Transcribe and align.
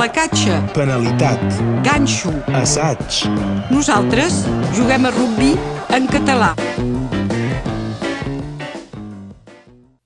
placatge, 0.00 0.54
penalitat, 0.72 1.40
ganxo. 1.84 2.30
assaig, 2.56 3.28
Nosaltres 3.68 4.32
juguem 4.72 5.04
a 5.04 5.10
rugby 5.12 5.50
en 5.92 6.06
català. 6.08 6.54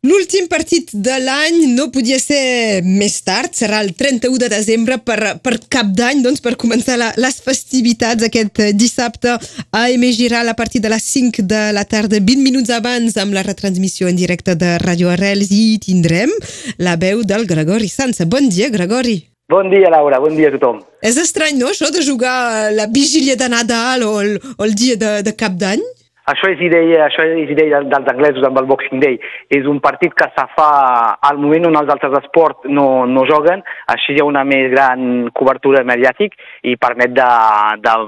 L'últim 0.03 0.49
partit 0.51 0.91
de 0.93 1.19
l'any 1.23 1.77
no 1.77 1.93
podia 1.95 2.19
ser 2.19 2.83
més 2.83 3.21
tard, 3.23 3.55
serà 3.55 3.85
el 3.85 3.93
31 3.95 4.41
de 4.43 4.49
desembre 4.51 4.99
per, 4.99 5.37
per 5.39 5.61
cap 5.71 5.93
d'any, 5.95 6.25
doncs 6.27 6.43
per 6.43 6.57
començar 6.59 6.97
la, 6.99 7.13
les 7.15 7.39
festivitats 7.45 8.27
aquest 8.27 8.65
dissabte 8.75 9.37
a 9.71 9.85
Giral 10.19 10.51
a 10.51 10.57
partir 10.59 10.81
de 10.83 10.91
les 10.91 11.07
5 11.07 11.47
de 11.47 11.71
la 11.71 11.85
tarda, 11.85 12.19
20 12.19 12.43
minuts 12.43 12.71
abans 12.71 13.15
amb 13.17 13.33
la 13.33 13.47
retransmissió 13.47 14.09
en 14.11 14.17
directe 14.17 14.57
de 14.57 14.75
Radio 14.83 15.15
Arrels 15.15 15.55
i 15.55 15.79
tindrem 15.79 16.35
la 16.79 16.97
veu 16.97 17.23
del 17.23 17.47
Gregori 17.47 17.89
Sansa. 17.89 18.27
Bon 18.27 18.51
dia, 18.51 18.69
Gregori. 18.75 19.34
Bon 19.47 19.69
dia, 19.69 19.91
Laura. 19.91 20.19
Bon 20.21 20.33
dia 20.33 20.49
a 20.49 20.55
tothom. 20.55 20.79
És 21.05 21.19
estrany, 21.21 21.59
no, 21.61 21.69
això 21.69 21.91
de 21.93 22.01
jugar 22.01 22.73
la 22.73 22.87
vigília 22.89 23.37
de 23.37 23.51
Nadal 23.53 24.07
o 24.07 24.15
el, 24.23 24.39
o 24.57 24.65
el 24.65 24.73
dia 24.73 24.97
de, 24.97 25.19
de 25.27 25.35
cap 25.37 25.59
d'any? 25.61 25.83
Això 26.33 26.49
és 26.49 26.63
idea, 26.65 27.03
això 27.05 27.27
és 27.29 27.51
idea 27.53 27.83
dels 27.85 28.07
anglesos 28.09 28.47
amb 28.49 28.57
el 28.57 28.69
Boxing 28.71 29.03
Day. 29.03 29.19
És 29.53 29.67
un 29.69 29.83
partit 29.85 30.15
que 30.17 30.31
se 30.33 30.45
fa 30.55 30.69
al 31.29 31.37
moment 31.43 31.69
on 31.69 31.77
els 31.77 31.93
altres 31.93 32.17
esports 32.23 32.65
no, 32.73 32.87
no 33.05 33.27
joguen, 33.29 33.61
així 33.93 34.17
hi 34.17 34.23
ha 34.25 34.29
una 34.31 34.47
més 34.49 34.71
gran 34.73 35.29
cobertura 35.37 35.85
mediàtic 35.85 36.41
i 36.65 36.79
permet 36.81 37.13
de, 37.13 37.29
de, 37.85 37.99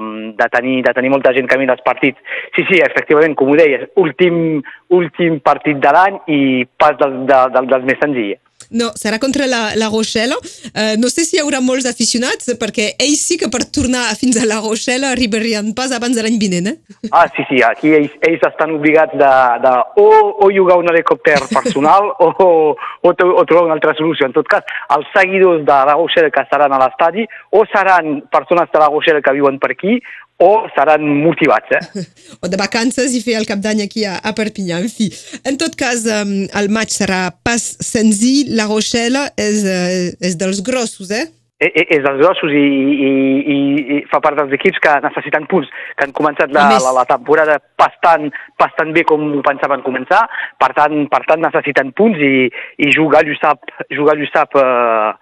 de, 0.41 0.49
tenir, 0.57 0.79
de 0.89 0.97
tenir 0.97 1.13
molta 1.13 1.35
gent 1.37 1.53
que 1.53 1.61
mira 1.61 1.77
els 1.77 1.85
partits. 1.85 2.41
Sí, 2.57 2.65
sí, 2.73 2.81
efectivament, 2.81 3.37
com 3.37 3.53
ho 3.53 3.61
deies, 3.61 3.85
últim, 4.01 4.63
últim 4.89 5.37
partit 5.45 5.85
de 5.85 5.95
l'any 5.99 6.19
i 6.33 6.41
pas 6.81 6.97
del, 6.97 7.27
de, 7.29 7.45
del, 7.59 7.73
dels 7.77 7.89
més 7.93 8.01
senzills. 8.01 8.41
No, 8.71 8.91
serà 8.99 9.19
contra 9.23 9.47
la, 9.47 9.75
la 9.79 9.89
Rochelle. 9.93 10.37
Uh, 10.73 10.97
no 11.01 11.11
sé 11.13 11.27
si 11.27 11.37
hi 11.37 11.43
haurà 11.43 11.61
molts 11.63 11.87
aficionats, 11.89 12.51
perquè 12.61 12.93
ells 13.03 13.23
sí 13.29 13.39
que 13.41 13.51
per 13.53 13.65
tornar 13.71 14.05
fins 14.19 14.39
a 14.41 14.47
la 14.49 14.59
Rochelle 14.65 15.09
arribarien 15.09 15.73
pas 15.77 15.93
abans 15.95 16.17
de 16.17 16.25
l'any 16.25 16.39
vinent, 16.41 16.73
eh? 16.73 17.09
Ah, 17.11 17.27
sí, 17.37 17.47
sí, 17.51 17.63
aquí 17.63 17.95
ells, 17.97 18.15
ells 18.27 18.45
estan 18.49 18.77
obligats 18.79 19.15
de, 19.19 19.33
de 19.63 19.75
o, 20.03 20.09
o 20.47 20.51
llogar 20.51 20.79
un 20.81 20.91
helicòpter 20.91 21.39
personal 21.53 22.11
o, 22.25 22.31
o, 22.33 22.51
o, 22.75 23.11
o 23.13 23.45
trobar 23.45 23.67
una 23.69 23.77
altra 23.79 23.95
solució. 23.99 24.29
En 24.29 24.37
tot 24.37 24.49
cas, 24.51 24.67
els 24.97 25.09
seguidors 25.15 25.65
de 25.67 25.81
la 25.91 25.97
Rochelle 25.97 26.33
que 26.35 26.45
estaran 26.45 26.75
a 26.75 26.83
l'estadi 26.83 27.27
o 27.55 27.65
seran 27.73 28.23
persones 28.33 28.71
de 28.73 28.83
la 28.83 28.91
Rochelle 28.93 29.23
que 29.23 29.37
viuen 29.37 29.61
per 29.63 29.73
aquí 29.77 30.01
o 30.39 30.67
seran 30.77 31.05
motivats, 31.23 31.71
eh? 31.73 32.05
o 32.45 32.49
de 32.53 32.59
vacances 32.61 33.15
i 33.17 33.23
fer 33.25 33.39
el 33.41 33.47
cap 33.49 33.63
d'any 33.65 33.81
aquí 33.87 34.05
a, 34.05 34.19
a 34.21 34.35
Perpinyà. 34.37 34.83
En 34.85 34.91
fi, 34.93 35.09
en 35.49 35.57
tot 35.57 35.77
cas, 35.81 36.05
el 36.05 36.69
maig 36.73 36.93
serà 36.93 37.31
pas 37.45 37.63
senzill. 37.81 38.53
La 38.59 38.69
Rochelle 38.69 39.31
és, 39.41 39.65
uh, 39.65 40.13
és 40.21 40.37
dels 40.37 40.61
grossos, 40.67 41.11
eh? 41.11 41.25
E- 41.57 41.71
e- 41.73 41.87
és 41.97 42.03
dels 42.05 42.19
grossos 42.21 42.53
i, 42.53 42.61
i, 42.61 43.11
i, 43.49 43.57
i 43.97 44.01
fa 44.11 44.21
part 44.21 44.37
dels 44.37 44.53
equips 44.53 44.77
que 44.85 44.93
necessiten 45.07 45.47
punts, 45.49 45.71
que 45.97 46.05
han 46.05 46.13
començat 46.13 46.53
la, 46.53 46.67
més- 46.69 46.85
la, 46.85 46.93
la 46.99 47.07
temporada 47.09 47.57
bastant, 47.81 48.29
bastant 48.61 48.93
bé 48.93 49.07
com 49.09 49.25
ho 49.39 49.41
pensaven 49.47 49.81
començar, 49.87 50.27
per 50.61 50.75
tant, 50.77 51.07
per 51.09 51.23
tant 51.25 51.41
necessiten 51.41 51.95
punts 51.97 52.21
i, 52.21 52.51
i 52.85 52.93
jugar 52.93 53.25
a 53.25 53.27
l'USAP, 53.31 53.73
jugar 53.89 54.19
a 54.19 54.21
l'USAP 54.21 54.61
eh, 54.61 55.15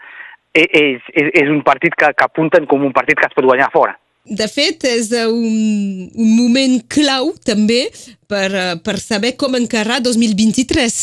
és, 0.67 1.07
és, 1.15 1.31
és 1.45 1.53
un 1.55 1.63
partit 1.63 1.95
que, 1.95 2.11
que 2.19 2.27
apunten 2.27 2.67
com 2.67 2.83
un 2.83 2.93
partit 2.97 3.15
que 3.23 3.31
es 3.31 3.39
pot 3.39 3.47
guanyar 3.47 3.71
fora. 3.71 3.95
De 4.25 4.47
fet, 4.49 4.87
és 4.89 5.11
un, 5.29 6.09
un 6.09 6.31
moment 6.33 6.79
clau 6.89 7.35
també 7.45 7.83
per, 8.31 8.49
per 8.81 8.97
saber 8.97 9.35
com 9.37 9.57
encarar 9.59 10.01
2023. 10.01 10.97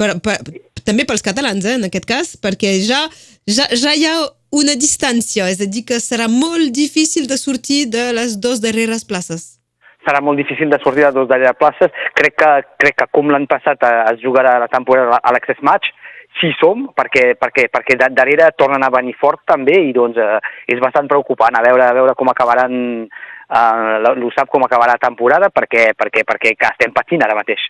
Per, 0.00 0.10
per, 0.24 0.34
també 0.82 1.06
pels 1.06 1.22
catalans, 1.22 1.64
eh, 1.64 1.76
en 1.78 1.86
aquest 1.86 2.08
cas, 2.08 2.34
perquè 2.42 2.74
ja, 2.82 3.04
ja, 3.46 3.68
ja 3.70 3.94
hi 3.94 4.06
ha 4.08 4.16
una 4.50 4.74
distància, 4.74 5.46
és 5.46 5.62
a 5.62 5.68
dir, 5.70 5.84
que 5.86 6.00
serà 6.02 6.26
molt 6.26 6.74
difícil 6.74 7.28
de 7.30 7.38
sortir 7.38 7.84
de 7.92 8.10
les 8.16 8.34
dues 8.42 8.62
darreres 8.64 9.06
places. 9.06 9.56
serà 10.00 10.22
molt 10.24 10.40
difícil 10.40 10.70
de 10.72 10.78
sortir 10.80 11.04
de 11.04 11.12
dos 11.12 11.28
darreres 11.28 11.58
places. 11.60 11.92
Crec 12.16 12.34
que, 12.40 12.50
crec 12.80 12.94
que 12.96 13.06
com 13.12 13.28
l'any 13.30 13.44
passat 13.46 13.82
eh, 13.84 13.96
es 14.14 14.22
jugarà 14.24 14.58
la 14.58 14.68
temporada 14.72 15.20
a 15.22 15.32
l'Access 15.36 15.60
Match, 15.62 15.92
sí 16.38 16.52
som, 16.60 16.86
perquè, 16.96 17.34
perquè, 17.40 17.66
perquè 17.72 17.96
darrere 17.98 18.52
tornen 18.56 18.84
a 18.86 18.92
venir 18.94 19.16
fort 19.18 19.42
també 19.48 19.76
i 19.88 19.92
doncs 19.96 20.20
eh, 20.20 20.38
és 20.70 20.80
bastant 20.82 21.10
preocupant 21.10 21.56
a 21.58 21.64
veure, 21.64 21.88
a 21.88 21.96
veure 21.96 22.14
com 22.18 22.30
acabaran 22.30 22.74
eh, 23.50 24.14
l'USAP 24.16 24.48
com 24.48 24.64
acabarà 24.64 24.96
la 24.96 25.02
temporada 25.02 25.50
perquè, 25.50 25.90
perquè, 25.98 26.24
perquè 26.26 26.54
estem 26.70 26.94
patint 26.94 27.26
ara 27.26 27.38
mateix. 27.38 27.68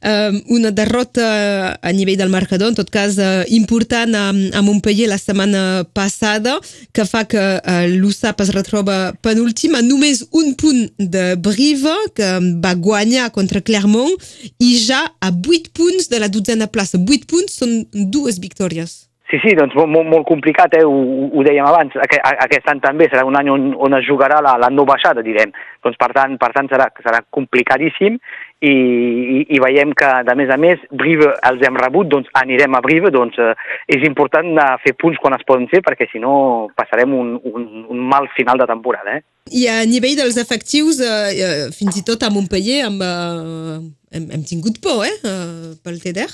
Um, 0.00 0.38
una 0.56 0.70
derrota 0.70 1.76
a 1.76 1.90
nivell 1.92 2.16
del 2.16 2.30
marcador, 2.32 2.70
en 2.70 2.76
tot 2.78 2.88
cas 2.88 3.18
uh, 3.20 3.42
important 3.52 4.14
a, 4.16 4.30
a 4.32 4.62
Montpellier 4.64 5.10
la 5.10 5.18
setmana 5.20 5.84
passada, 5.92 6.54
que 6.96 7.04
fa 7.04 7.26
que 7.28 7.42
uh, 7.58 7.84
l'USAP 7.84 8.40
es 8.46 8.54
retroba 8.56 8.96
penúltim 9.20 9.76
només 9.84 10.22
un 10.32 10.54
punt 10.56 10.86
de 10.96 11.34
Brive, 11.36 11.92
que 12.16 12.30
va 12.64 12.72
guanyar 12.80 13.28
contra 13.36 13.60
Clermont, 13.60 14.16
i 14.56 14.72
ja 14.80 15.04
a 15.20 15.28
8 15.28 15.68
punts 15.76 16.08
de 16.08 16.24
la 16.24 16.32
dotzena 16.32 16.70
plaça. 16.72 16.96
8 16.96 17.28
punts 17.28 17.60
són 17.60 17.82
dues 17.92 18.40
victòries. 18.40 19.09
Sí, 19.30 19.38
sí, 19.44 19.52
doncs 19.54 19.76
molt, 19.78 19.86
molt, 19.94 20.08
molt 20.10 20.26
complicat, 20.26 20.72
eh? 20.74 20.82
ho, 20.82 20.94
ho 21.30 21.42
dèiem 21.46 21.66
abans. 21.68 21.94
Aqu 22.02 22.18
aquest 22.32 22.66
any 22.72 22.80
també 22.82 23.06
serà 23.06 23.22
un 23.28 23.36
any 23.38 23.50
on, 23.52 23.68
on 23.78 23.94
es 23.94 24.02
jugarà 24.08 24.40
la, 24.42 24.56
la 24.58 24.70
no 24.74 24.82
baixada, 24.88 25.22
direm. 25.22 25.52
Doncs 25.86 26.00
per 26.00 26.08
tant, 26.16 26.34
per 26.40 26.50
tant 26.56 26.66
serà, 26.72 26.88
serà 27.04 27.20
complicadíssim 27.36 28.16
i, 28.18 28.72
i, 28.72 29.38
i 29.54 29.62
veiem 29.62 29.94
que, 29.94 30.10
de 30.26 30.36
més 30.40 30.50
a 30.50 30.58
més, 30.58 30.82
Brive 30.90 31.30
els 31.46 31.62
hem 31.62 31.78
rebut, 31.78 32.10
doncs 32.10 32.26
anirem 32.42 32.74
a 32.74 32.82
Brive, 32.82 33.14
doncs 33.14 33.38
eh, 33.38 33.54
és 33.94 34.02
important 34.08 34.50
eh, 34.50 34.68
fer 34.82 34.96
punts 34.98 35.22
quan 35.22 35.38
es 35.38 35.46
poden 35.46 35.70
fer 35.70 35.84
perquè 35.86 36.10
si 36.10 36.18
no 36.18 36.34
passarem 36.74 37.14
un, 37.14 37.36
un, 37.54 37.70
un 37.86 38.04
mal 38.10 38.26
final 38.34 38.58
de 38.58 38.66
temporada. 38.74 39.14
Eh? 39.20 39.22
I 39.62 39.66
a 39.70 39.80
nivell 39.86 40.18
dels 40.18 40.42
efectius, 40.42 40.98
uh, 41.06 41.30
uh, 41.30 41.64
fins 41.74 42.02
i 42.02 42.06
tot 42.06 42.26
a 42.26 42.34
Montpellier, 42.34 42.82
amb, 42.90 43.06
uh, 43.06 43.80
hem, 44.10 44.28
hem 44.34 44.46
tingut 44.46 44.82
por, 44.82 45.06
eh, 45.06 45.16
uh, 45.22 45.74
pel 45.86 46.02
TEDER. 46.02 46.30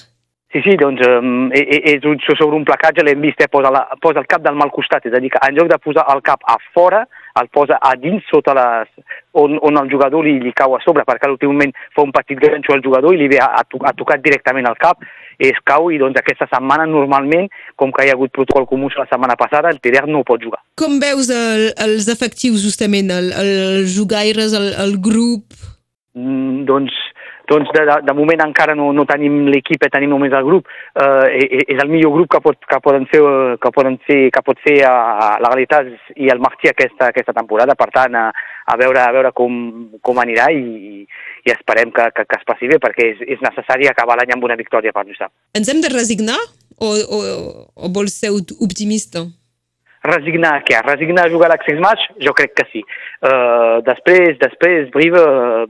Sí, 0.57 0.63
sí, 0.65 0.75
doncs 0.81 1.03
eh, 1.05 1.65
és 1.93 2.05
un, 2.09 2.17
sobre 2.25 2.57
un 2.57 2.63
placatge, 2.65 3.03
l'hem 3.05 3.21
vist, 3.21 3.43
eh, 3.45 3.49
posa, 3.53 3.69
la, 3.75 3.83
posa 4.01 4.23
el 4.23 4.29
cap 4.31 4.41
del 4.41 4.55
mal 4.57 4.71
costat, 4.73 5.05
és 5.05 5.13
a 5.13 5.21
dir, 5.21 5.29
que 5.35 5.41
en 5.45 5.53
lloc 5.53 5.69
de 5.69 5.77
posar 5.85 6.07
el 6.15 6.23
cap 6.25 6.41
a 6.49 6.55
fora, 6.73 7.03
el 7.37 7.51
posa 7.53 7.77
a 7.85 7.91
dins, 8.01 8.25
sota 8.31 8.55
les, 8.57 8.89
on, 9.37 9.59
on 9.61 9.77
el 9.83 9.91
jugador 9.93 10.25
li, 10.25 10.39
li 10.41 10.55
cau 10.57 10.73
a 10.73 10.81
sobre, 10.81 11.05
perquè 11.05 11.29
moment 11.45 11.75
fa 11.93 12.07
un 12.07 12.15
petit 12.15 12.41
ganxo 12.41 12.73
al 12.73 12.81
jugador 12.81 13.13
i 13.13 13.21
li 13.21 13.29
ve 13.29 13.43
a, 13.43 13.51
a, 13.61 13.65
to- 13.69 13.83
a 13.85 13.93
tocar 13.93 14.17
directament 14.25 14.71
al 14.71 14.79
cap, 14.81 15.05
es 15.37 15.61
cau 15.69 15.91
i 15.93 15.99
doncs 16.01 16.17
aquesta 16.23 16.49
setmana 16.49 16.87
normalment, 16.89 17.51
com 17.77 17.93
que 17.93 18.07
hi 18.07 18.09
ha 18.09 18.17
hagut 18.17 18.33
protocol 18.33 18.65
comú 18.71 18.89
la 18.97 19.05
setmana 19.11 19.37
passada, 19.37 19.69
el 19.69 19.83
TDR 19.85 20.09
no 20.09 20.25
pot 20.25 20.41
jugar. 20.41 20.63
Com 20.81 20.97
veus 21.03 21.29
el, 21.29 21.75
els 21.77 22.09
efectius, 22.09 22.65
justament, 22.65 23.13
el, 23.13 23.29
els 23.37 23.93
jugaires, 23.99 24.57
el, 24.57 24.73
el 24.87 24.97
grup? 25.05 25.45
Mm, 26.17 26.65
doncs, 26.65 26.97
doncs 27.49 27.71
de, 27.75 27.85
de, 28.07 28.15
moment 28.17 28.43
encara 28.45 28.75
no, 28.79 28.91
no 28.97 29.05
tenim 29.09 29.47
l'equip, 29.53 29.83
eh, 29.87 29.91
tenim 29.93 30.11
només 30.13 30.35
el 30.37 30.45
grup. 30.47 30.69
Eh, 30.97 31.27
és, 31.39 31.65
és 31.77 31.83
el 31.83 31.91
millor 31.93 32.15
grup 32.17 32.31
que, 32.35 32.41
pot, 32.45 32.59
que 32.69 32.81
poden 32.85 33.07
fer, 33.11 33.23
eh, 33.23 33.55
que 33.63 33.73
poden 33.75 33.99
fer, 34.07 34.21
que 34.35 34.43
pot 34.47 34.61
fer 34.65 34.77
a, 34.89 34.93
a 35.15 35.31
la 35.43 35.53
Galitas 35.55 35.89
i 36.17 36.31
el 36.33 36.43
Martí 36.43 36.71
aquesta, 36.73 37.11
aquesta 37.13 37.35
temporada. 37.37 37.79
Per 37.79 37.89
tant, 37.95 38.19
a, 38.19 38.27
a 38.67 38.77
veure, 38.81 39.03
a 39.03 39.15
veure 39.15 39.33
com, 39.37 39.57
com 40.03 40.21
anirà 40.23 40.51
i, 40.55 41.07
i 41.47 41.55
esperem 41.55 41.95
que, 41.95 42.11
que, 42.17 42.27
que 42.27 42.41
es 42.41 42.47
passi 42.49 42.71
bé, 42.71 42.81
perquè 42.83 43.11
és, 43.15 43.25
és 43.37 43.43
necessari 43.45 43.89
acabar 43.91 44.19
l'any 44.21 44.35
amb 44.35 44.47
una 44.49 44.59
victòria 44.59 44.95
per 44.97 45.07
l'USAP. 45.07 45.33
Ens 45.59 45.71
hem 45.73 45.83
de 45.85 45.93
resignar 45.95 46.39
o, 46.79 46.93
o, 46.93 47.21
o 47.77 47.93
vols 47.95 48.19
ser 48.21 48.35
op- 48.35 48.57
optimista? 48.61 49.25
Resignar 50.07 50.61
què? 50.67 50.79
Resignar 50.85 51.27
a 51.27 51.33
jugar 51.33 51.49
a 51.49 51.55
l'Access 51.55 51.81
Match? 51.83 52.05
Jo 52.23 52.33
crec 52.37 52.55
que 52.59 52.67
sí. 52.71 52.83
Uh, 53.25 53.83
després, 53.87 54.37
després 54.41 54.91
Brive, 54.95 55.23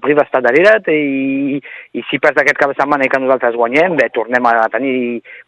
Brive 0.03 0.25
està 0.27 0.43
darrere 0.45 0.77
i, 0.93 1.61
i 1.97 2.05
si 2.11 2.21
perds 2.23 2.43
aquest 2.43 2.61
cap 2.61 2.73
de 2.73 2.79
setmana 2.79 3.07
i 3.07 3.13
que 3.13 3.21
nosaltres 3.23 3.57
guanyem, 3.59 3.97
bé, 3.99 4.11
tornem 4.15 4.51
a 4.51 4.69
tenir 4.73 4.97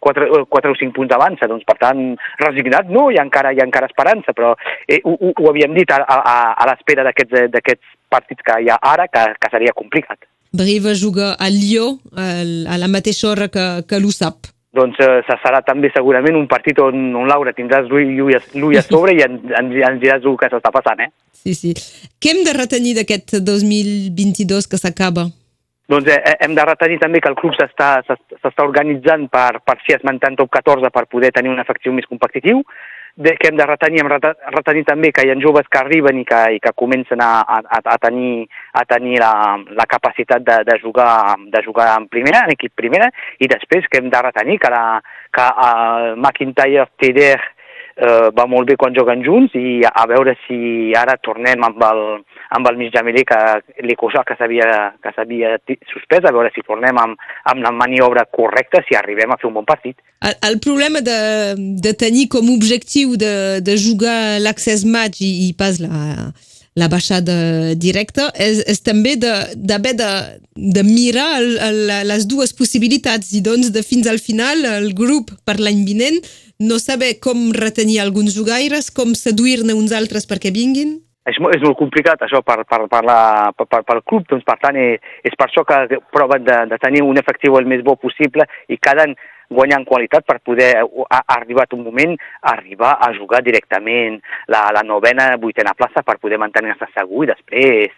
4, 0.04 0.44
4 0.48 0.72
o 0.72 0.78
5 0.80 0.96
punts 0.96 1.12
d'avança. 1.12 1.50
Doncs, 1.50 1.66
per 1.68 1.76
tant, 1.82 2.02
resignat 2.44 2.90
no, 2.94 3.08
hi 3.10 3.20
ha 3.20 3.26
encara, 3.26 3.52
hi 3.52 3.62
ha 3.62 3.68
encara 3.68 3.90
esperança, 3.90 4.34
però 4.36 4.54
eh, 4.86 5.00
ho, 5.04 5.14
ho, 5.14 5.34
ho 5.34 5.52
havíem 5.52 5.76
dit 5.76 5.94
a, 5.94 6.02
a, 6.04 6.38
a 6.54 6.68
l'espera 6.72 7.06
d'aquests 7.06 7.48
d'aquests 7.52 7.96
partits 8.08 8.44
que 8.44 8.60
hi 8.62 8.70
ha 8.72 8.78
ara, 8.94 9.08
que, 9.12 9.24
que 9.38 9.50
seria 9.52 9.76
complicat. 9.76 10.28
Brive 10.52 10.94
juga 10.96 11.34
a 11.36 11.50
Lió 11.52 11.98
a 12.16 12.78
la 12.80 12.88
mateixa 12.88 13.28
hora 13.28 13.48
que, 13.52 13.66
que 13.88 14.00
l'USAP. 14.00 14.48
Doncs 14.78 15.00
eh, 15.02 15.20
se- 15.26 15.38
serà 15.42 15.60
també 15.66 15.90
segurament 15.94 16.36
un 16.38 16.46
partit 16.48 16.78
on, 16.80 17.10
on 17.18 17.26
Laura 17.28 17.52
tindràs 17.56 17.90
l'ull 17.90 18.34
a- 18.78 18.82
sobre 18.86 19.16
i 19.18 19.24
ens, 19.26 19.42
ens, 19.58 19.74
ens 19.90 20.00
diràs 20.02 20.24
el 20.24 20.38
que 20.38 20.48
s'està 20.54 20.70
passant, 20.74 21.02
eh? 21.02 21.10
Sí, 21.38 21.54
sí. 21.54 21.74
Què 22.18 22.32
hem 22.32 22.44
de 22.46 22.54
retenir 22.56 22.94
d'aquest 22.98 23.36
2022 23.46 24.66
que 24.70 24.78
s'acaba? 24.80 25.26
Doncs 25.88 26.08
eh, 26.12 26.20
hem 26.44 26.52
de 26.54 26.64
retenir 26.68 26.98
també 27.00 27.20
que 27.24 27.30
el 27.30 27.36
club 27.38 27.54
s'està 27.56 28.02
s'es- 28.04 28.40
s'està 28.42 28.64
organitzant 28.66 29.28
per, 29.32 29.60
per 29.64 29.78
ser 29.86 29.96
esmentant 29.96 30.36
top 30.36 30.50
14 30.58 30.90
per 30.92 31.06
poder 31.08 31.30
tenir 31.32 31.48
un 31.54 31.60
efectiu 31.62 31.94
més 31.96 32.04
competitiu, 32.10 32.60
de, 33.18 33.34
que 33.36 33.48
hem 33.50 33.56
de 33.58 33.66
retenir, 33.66 34.00
hem 34.00 34.08
reta- 34.12 34.36
retenir 34.54 34.84
també 34.86 35.10
que 35.10 35.24
hi 35.26 35.32
ha 35.32 35.36
joves 35.42 35.66
que 35.66 35.80
arriben 35.80 36.20
i 36.20 36.24
que, 36.28 36.38
i 36.54 36.60
que 36.62 36.72
comencen 36.78 37.20
a, 37.24 37.42
a, 37.42 37.80
a 37.82 37.96
tenir, 37.98 38.46
a 38.78 38.84
tenir 38.86 39.18
la, 39.18 39.32
la 39.74 39.86
capacitat 39.90 40.46
de, 40.46 40.60
de, 40.68 40.78
jugar, 40.84 41.34
de 41.50 41.62
jugar 41.66 41.88
en 41.96 42.06
primera, 42.08 42.44
en 42.46 42.54
equip 42.54 42.76
primera, 42.78 43.10
i 43.42 43.50
després 43.50 43.90
que 43.90 43.98
hem 43.98 44.10
de 44.14 44.22
retenir 44.22 44.60
que, 44.62 44.70
la, 44.70 44.84
que 45.34 45.46
uh, 45.50 46.14
McIntyre, 46.14 46.86
Teder, 47.02 47.40
eh, 47.98 48.28
va 48.34 48.46
molt 48.46 48.70
bé 48.70 48.76
quan 48.78 48.94
juguen 48.96 49.22
junts 49.26 49.54
i 49.58 49.82
a 49.86 50.06
veure 50.10 50.34
si 50.46 50.94
ara 50.96 51.18
tornem 51.20 51.64
amb 51.66 51.82
el, 51.90 52.02
amb 52.56 52.70
el 52.70 52.78
que 53.28 53.40
l'Ecosà 53.84 54.24
que 54.24 54.36
s'havia 54.38 54.94
que 55.02 55.12
s'havia 55.14 55.56
suspès, 55.92 56.24
a 56.24 56.32
veure 56.32 56.50
si 56.54 56.64
tornem 56.66 56.96
amb, 56.98 57.18
amb 57.44 57.62
la 57.62 57.72
maniobra 57.72 58.24
correcta, 58.24 58.82
si 58.86 58.96
arribem 58.96 59.32
a 59.32 59.38
fer 59.40 59.48
un 59.48 59.58
bon 59.58 59.66
partit. 59.66 59.96
El, 60.22 60.34
el 60.50 60.58
problema 60.60 61.00
de, 61.00 61.18
de 61.56 61.92
tenir 61.94 62.28
com 62.28 62.46
a 62.46 62.54
objectiu 62.54 63.16
de, 63.16 63.60
de 63.60 63.76
jugar 63.76 64.38
l'accés 64.40 64.84
match 64.84 65.20
i, 65.20 65.48
i 65.48 65.54
pas 65.58 65.80
la, 65.82 66.30
la 66.78 66.88
baixada 66.88 67.74
directa 67.74 68.28
és, 68.34 68.62
és 68.66 68.80
també 68.86 69.16
d'haver 69.18 69.94
de, 69.98 70.08
de, 70.08 70.72
de 70.78 70.84
mirar 70.86 71.28
el, 71.40 71.56
el, 71.68 71.80
les 72.06 72.26
dues 72.30 72.54
possibilitats 72.54 73.32
i 73.34 73.42
doncs 73.44 73.72
de 73.74 73.82
fins 73.86 74.08
al 74.10 74.20
final 74.22 74.64
el 74.68 74.92
grup 74.94 75.32
per 75.44 75.58
l'any 75.58 75.84
vinent 75.88 76.20
no 76.58 76.78
saber 76.82 77.18
com 77.22 77.50
retenir 77.54 78.00
alguns 78.00 78.34
jugaires, 78.34 78.90
com 78.90 79.14
seduir-ne 79.14 79.76
uns 79.78 79.94
altres 79.94 80.26
perquè 80.26 80.50
vinguin? 80.54 80.98
És, 81.28 81.36
és 81.36 81.62
molt 81.62 81.76
complicat 81.78 82.22
això 82.24 82.40
per, 82.42 82.62
per, 82.68 82.86
per, 82.90 83.02
la, 83.04 83.18
per, 83.56 83.66
per, 83.68 83.82
per 83.86 83.98
club, 84.02 84.24
doncs 84.30 84.46
per 84.48 84.56
tant 84.62 84.78
és, 84.80 85.02
és 85.22 85.34
per 85.38 85.48
això 85.48 85.64
que 85.68 86.00
proven 86.14 86.46
de, 86.46 86.60
de 86.72 86.78
tenir 86.80 87.04
un 87.04 87.20
efectiu 87.20 87.58
el 87.60 87.68
més 87.68 87.84
bo 87.84 87.98
possible 88.00 88.46
i 88.68 88.78
cada 88.80 89.04
any 89.04 89.14
guanyant 89.52 89.84
qualitat 89.88 90.26
per 90.28 90.38
poder, 90.44 90.72
ha, 90.82 91.20
ha 91.20 91.36
arribat 91.38 91.72
un 91.76 91.84
moment, 91.86 92.14
arribar 92.52 92.96
a 93.00 93.12
jugar 93.16 93.40
directament 93.44 94.18
la, 94.48 94.68
la 94.76 94.84
novena, 94.84 95.30
vuitena 95.40 95.76
plaça 95.76 96.04
per 96.04 96.18
poder 96.20 96.40
mantenir-se 96.40 96.90
segur 96.94 97.24
i 97.24 97.30
després 97.32 97.94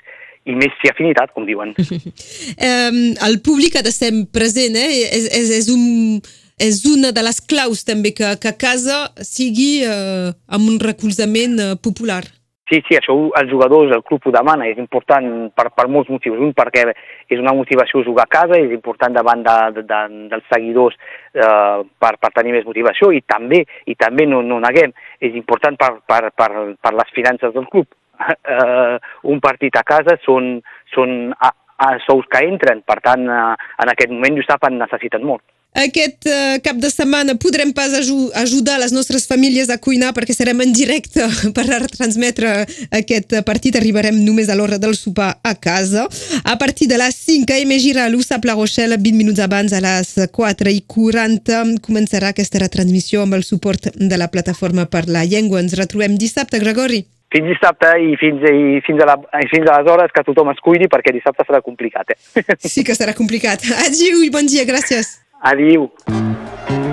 i 0.48 0.54
més 0.56 0.72
si 0.80 0.88
afinitat, 0.88 1.34
com 1.34 1.44
diuen. 1.44 1.74
um, 1.76 3.00
el 3.26 3.40
públic 3.44 3.76
ha 3.76 3.84
de 3.84 3.92
ser 3.92 4.10
present, 4.32 4.78
eh? 4.78 5.02
És, 5.10 5.26
és, 5.36 5.50
és 5.58 5.68
un 5.74 6.22
és 6.60 6.82
una 6.88 7.10
de 7.16 7.22
les 7.24 7.40
claus 7.40 7.86
també 7.88 8.12
que, 8.16 8.34
que 8.42 8.52
casa 8.60 9.06
sigui 9.24 9.80
eh, 9.86 10.28
amb 10.52 10.68
un 10.68 10.76
recolzament 10.82 11.56
eh, 11.58 11.72
popular. 11.80 12.22
Sí, 12.70 12.78
sí, 12.86 12.94
això 12.94 13.16
els 13.34 13.50
jugadors, 13.50 13.90
el 13.90 14.04
club 14.06 14.28
ho 14.28 14.30
demana, 14.30 14.68
és 14.70 14.78
important 14.78 15.24
per, 15.58 15.72
per 15.74 15.88
molts 15.90 16.10
motius. 16.12 16.38
Un, 16.38 16.52
perquè 16.54 16.84
és 16.92 17.40
una 17.40 17.54
motivació 17.56 18.04
jugar 18.06 18.28
a 18.28 18.30
casa, 18.30 18.60
és 18.62 18.70
important 18.76 19.16
davant 19.16 19.42
de, 19.42 19.56
de, 19.74 19.82
de, 19.88 20.00
dels 20.30 20.46
seguidors 20.52 20.94
eh, 21.34 21.80
per, 21.98 22.12
per 22.22 22.30
tenir 22.36 22.54
més 22.54 22.68
motivació 22.68 23.10
i 23.10 23.24
també, 23.26 23.64
i 23.90 23.96
també 23.98 24.28
no, 24.30 24.44
no 24.46 24.60
neguem, 24.62 24.94
és 25.18 25.34
important 25.34 25.80
per, 25.80 25.96
per, 26.06 26.22
per, 26.30 26.50
per 26.78 26.94
les 27.00 27.16
finances 27.16 27.56
del 27.56 27.66
club. 27.72 27.90
Eh, 28.20 28.96
un 29.32 29.38
partit 29.40 29.72
a 29.78 29.82
casa 29.86 30.12
són, 30.20 30.58
són 30.92 31.30
a, 31.40 31.48
a 31.80 31.86
sous 32.04 32.26
que 32.28 32.42
entren, 32.44 32.82
per 32.84 32.98
tant, 33.00 33.24
eh, 33.24 33.70
en 33.80 33.92
aquest 33.94 34.12
moment, 34.12 34.36
ho 34.36 34.44
saben, 34.44 34.76
necessiten 34.76 35.24
molt. 35.24 35.40
Aquest 35.70 36.26
uh, 36.26 36.58
cap 36.64 36.80
de 36.82 36.88
setmana 36.90 37.36
podrem 37.38 37.70
pas 37.72 37.92
ajudar 37.94 38.78
les 38.82 38.90
nostres 38.90 39.28
famílies 39.30 39.70
a 39.70 39.78
cuinar 39.78 40.10
perquè 40.16 40.34
serem 40.34 40.64
en 40.64 40.72
directe 40.74 41.22
per 41.56 41.66
retransmetre 41.68 42.50
aquest 42.90 43.36
partit. 43.46 43.78
Arribarem 43.78 44.18
només 44.24 44.50
a 44.50 44.56
l'hora 44.58 44.80
del 44.82 44.96
sopar 44.98 45.36
a 45.46 45.54
casa. 45.54 46.08
A 46.42 46.56
partir 46.58 46.88
de 46.90 46.98
les 46.98 47.14
5 47.14 47.54
a 47.54 47.78
Gira 47.80 48.04
a 48.04 48.10
l'USAP 48.10 48.44
La 48.44 48.58
Rochelle, 48.58 48.98
20 48.98 49.16
minuts 49.16 49.40
abans, 49.40 49.72
a 49.72 49.80
les 49.80 50.10
4 50.32 50.74
i 50.74 50.82
40, 50.86 51.62
començarà 51.86 52.34
aquesta 52.34 52.58
retransmissió 52.58 53.22
amb 53.22 53.38
el 53.38 53.46
suport 53.46 53.92
de 53.94 54.18
la 54.18 54.28
plataforma 54.28 54.86
per 54.90 55.06
la 55.08 55.24
llengua. 55.24 55.62
Ens 55.62 55.78
retrobem 55.78 56.18
dissabte, 56.18 56.58
Gregori. 56.58 57.04
Fins 57.30 57.46
dissabte 57.46 57.86
i 58.02 58.16
fins, 58.18 58.42
i 58.42 58.82
fins, 58.82 58.98
a, 59.04 59.06
la, 59.06 59.16
i 59.38 59.46
fins 59.52 59.70
a 59.70 59.78
les 59.78 59.90
hores 59.92 60.10
que 60.10 60.26
tothom 60.26 60.50
es 60.50 60.58
cuidi 60.58 60.90
perquè 60.90 61.14
dissabte 61.14 61.46
serà 61.46 61.62
complicat. 61.62 62.10
Eh? 62.10 62.58
Sí 62.66 62.82
que 62.82 62.98
serà 62.98 63.14
complicat. 63.14 63.62
Adiu 63.86 64.24
i 64.26 64.34
bon 64.34 64.50
dia, 64.50 64.66
gràcies. 64.66 65.19
Adiu. 65.40 65.88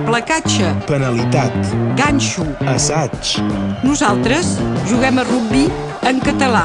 Placatge. 0.08 0.72
Penalitat. 0.88 1.52
Ganxo. 2.00 2.46
Assaig. 2.64 3.36
Nosaltres 3.84 4.56
juguem 4.88 5.20
a 5.20 5.26
rugby 5.28 5.66
en 6.08 6.24
català. 6.24 6.64